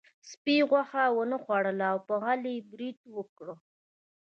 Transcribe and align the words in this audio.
سپي 0.29 0.55
غوښه 0.69 1.03
ونه 1.15 1.37
خوړله 1.43 1.85
او 1.93 1.97
په 2.07 2.13
غل 2.21 2.43
یې 2.53 2.57
برید 2.71 2.97
وکړ. 3.15 3.47